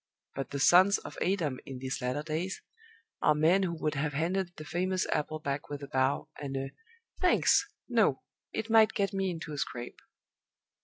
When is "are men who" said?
3.21-3.75